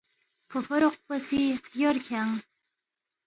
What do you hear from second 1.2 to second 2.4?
سی، خیور کھیانگ